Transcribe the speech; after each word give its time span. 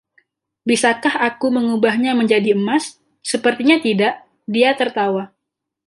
"Bisakah 0.69 1.13
aku 1.27 1.47
mengubahnya 1.57 2.11
menjadi 2.21 2.47
emas?" 2.57 2.83
"Sepertinya 3.29 3.77
tidak," 3.85 4.13
dia 4.53 4.69
tertawa. 4.79 5.23